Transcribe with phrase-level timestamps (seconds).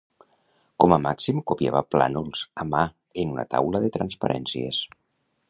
[0.83, 2.81] Com a màxim copiava plànols a mà
[3.25, 4.83] en una taula de transparències